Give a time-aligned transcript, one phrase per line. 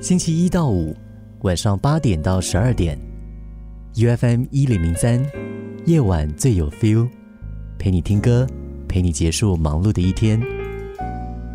[0.00, 0.94] 星期一到五
[1.42, 2.98] 晚上八点到十二点
[3.94, 5.24] ，UFM 一零零三，
[5.86, 7.08] 夜晚最有 feel，
[7.78, 8.44] 陪你听歌，
[8.88, 10.42] 陪你结束忙碌的一天。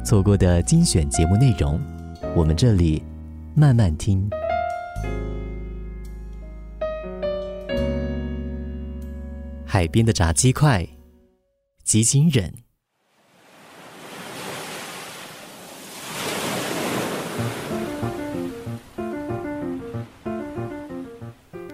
[0.05, 1.79] 错过的精选节目内容，
[2.33, 3.03] 我们这里
[3.53, 4.27] 慢慢听。
[9.65, 10.87] 海边的炸鸡块，
[11.83, 12.51] 极惊人。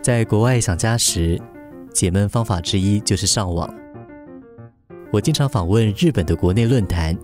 [0.05, 1.41] 在国外想家时，
[1.91, 3.67] 解闷方法之一就是上网。
[5.11, 7.17] 我经常访问日本的国内论坛，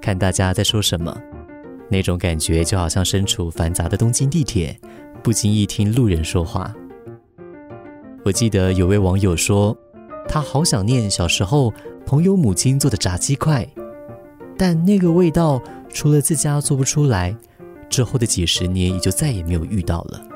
[0.00, 1.14] 看大家在说什么，
[1.90, 4.74] 那种感觉就好像身处繁杂的东京地铁，
[5.22, 6.74] 不经意听路人说话。
[8.24, 9.76] 我记得有位网友说，
[10.26, 11.70] 他好想念小时候
[12.06, 13.68] 朋友母亲做的炸鸡块，
[14.56, 17.36] 但那个味道除了自家做不出来，
[17.90, 20.28] 之后的几十年也就再也没有遇到了。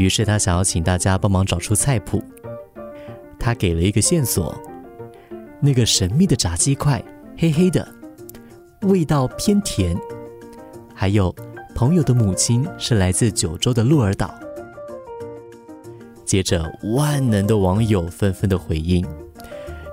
[0.00, 2.24] 于是他想要请大家帮忙找出菜谱。
[3.38, 4.58] 他给了一个线索：
[5.60, 7.04] 那个神秘的炸鸡块，
[7.36, 7.86] 黑黑的，
[8.80, 9.94] 味道偏甜。
[10.94, 11.34] 还有
[11.74, 14.34] 朋友的母亲是来自九州的鹿儿岛。
[16.24, 16.64] 接着，
[16.94, 19.06] 万能的网友纷纷的回应，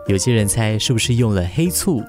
[0.08, 2.02] 有些人猜是不是用了黑醋，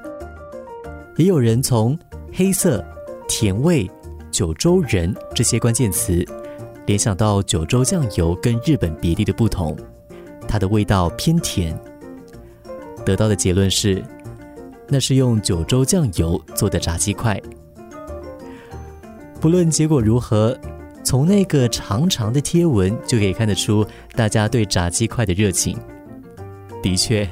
[1.16, 1.98] 也有人从
[2.32, 2.84] 黑色、
[3.26, 3.90] 甜味、
[4.30, 6.24] 九州人这些关键词。
[6.88, 9.76] 联想到九州酱油跟日本别地的不同，
[10.48, 11.78] 它的味道偏甜。
[13.04, 14.02] 得到的结论是，
[14.88, 17.38] 那是用九州酱油做的炸鸡块。
[19.38, 20.58] 不论结果如何，
[21.04, 25.76] 从那个长长的贴文就可以看得出大家对炸鸡块的热情。
[26.82, 27.28] 的确，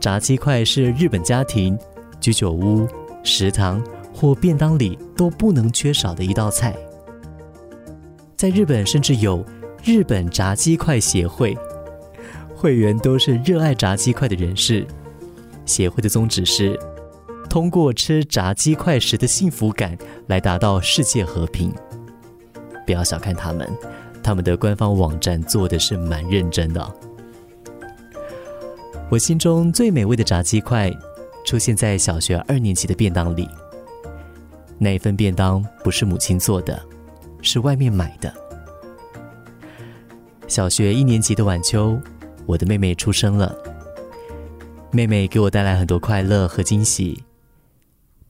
[0.00, 1.78] 炸鸡块是日本家庭、
[2.18, 2.88] 居酒屋、
[3.22, 6.74] 食堂或便当里都不能缺少的一道菜。
[8.40, 9.44] 在日本，甚至有
[9.84, 11.54] 日本炸鸡块协会，
[12.56, 14.86] 会员都是热爱炸鸡块的人士。
[15.66, 16.80] 协会的宗旨是
[17.50, 19.94] 通过吃炸鸡块时的幸福感
[20.26, 21.70] 来达到世界和平。
[22.86, 23.68] 不要小看他们，
[24.22, 26.94] 他们的官方网站做的是蛮认真的。
[29.10, 30.90] 我心中最美味的炸鸡块
[31.44, 33.46] 出现在小学二年级的便当里。
[34.78, 36.82] 那一份便当不是母亲做的。
[37.42, 38.34] 是外面买的。
[40.48, 42.00] 小学一年级的晚秋，
[42.44, 43.56] 我的妹妹出生了。
[44.90, 47.22] 妹妹给我带来很多快乐和惊喜，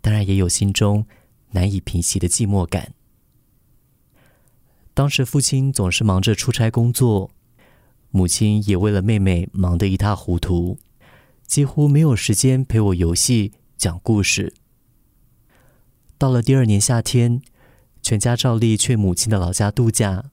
[0.03, 1.07] 当然也有心中
[1.53, 2.93] 难以平息的寂寞感。
[4.93, 7.31] 当时父亲总是忙着出差工作，
[8.11, 10.77] 母亲也为了妹妹忙得一塌糊涂，
[11.47, 14.53] 几乎没有时间陪我游戏、讲故事。
[16.19, 17.41] 到了第二年夏天。
[18.03, 20.25] 全家照例去母亲的老家度假，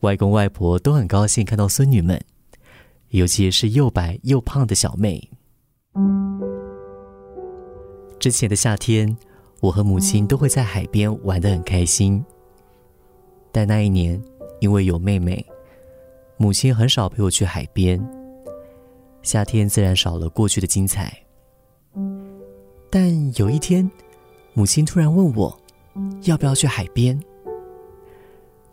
[0.00, 2.20] 外公外婆都很高兴看到孙女们，
[3.10, 5.30] 尤其是又白又胖的小妹。
[8.18, 9.16] 之前的夏天，
[9.60, 12.24] 我和母亲都会在海边玩得很开心，
[13.50, 14.20] 但那一年
[14.60, 15.44] 因为有妹妹，
[16.36, 18.04] 母亲很少陪我去海边，
[19.22, 21.16] 夏天自然少了过去的精彩。
[22.90, 23.88] 但有一天，
[24.52, 25.61] 母亲突然问我。
[26.24, 27.20] 要不要去海边？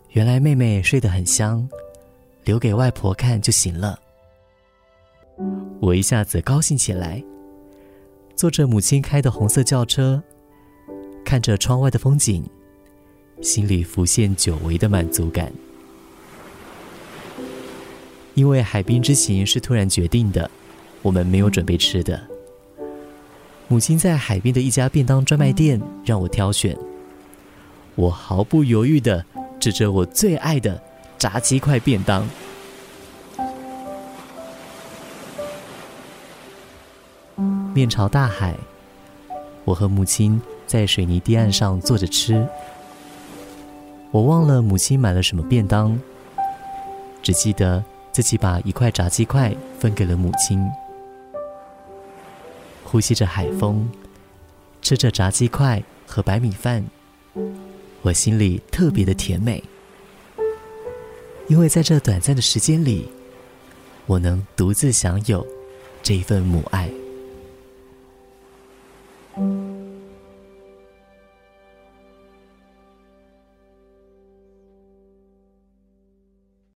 [0.09, 1.67] 原来妹妹睡得很香，
[2.43, 3.99] 留给外婆看就行了。
[5.79, 7.23] 我一下子高兴起来，
[8.35, 10.21] 坐着母亲开的红色轿车，
[11.25, 12.43] 看着窗外的风景，
[13.41, 15.51] 心里浮现久违的满足感。
[18.35, 20.49] 因为海滨之行是突然决定的，
[21.01, 22.21] 我们没有准备吃的。
[23.67, 26.77] 母亲在海边的一家便当专卖店让我挑选。
[27.95, 29.25] 我毫不犹豫的
[29.59, 30.81] 指着我最爱的
[31.17, 32.25] 炸鸡块便当，
[37.73, 38.55] 面朝大海，
[39.65, 42.47] 我和母亲在水泥堤岸上坐着吃。
[44.11, 45.99] 我忘了母亲买了什么便当，
[47.21, 50.65] 只记得自己把一块炸鸡块分给了母亲，
[52.85, 53.89] 呼吸着海风，
[54.81, 56.85] 吃着炸鸡块和白米饭。
[58.01, 59.63] 我心里特别的甜美，
[61.47, 63.09] 因为在这短暂的时间里，
[64.05, 65.45] 我能独自享有
[66.01, 66.89] 这一份母爱。